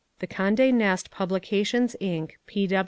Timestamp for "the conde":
0.17-0.73